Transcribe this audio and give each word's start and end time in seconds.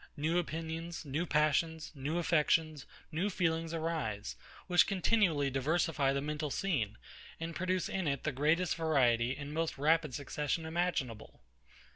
New 0.17 0.39
opinions, 0.39 1.05
new 1.05 1.27
passions, 1.27 1.91
new 1.93 2.17
affections, 2.17 2.87
new 3.11 3.29
feelings 3.29 3.71
arise, 3.71 4.35
which 4.65 4.87
continually 4.87 5.51
diversify 5.51 6.11
the 6.11 6.19
mental 6.23 6.49
scene, 6.49 6.97
and 7.39 7.55
produce 7.55 7.87
in 7.87 8.07
it 8.07 8.23
the 8.23 8.31
greatest 8.31 8.75
variety 8.75 9.37
and 9.37 9.53
most 9.53 9.77
rapid 9.77 10.15
succession 10.15 10.65
imaginable. 10.65 11.39